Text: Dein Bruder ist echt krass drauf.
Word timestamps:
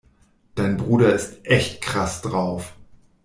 Dein 0.55 0.77
Bruder 0.77 1.13
ist 1.13 1.45
echt 1.45 1.81
krass 1.83 2.23
drauf. 2.23 2.73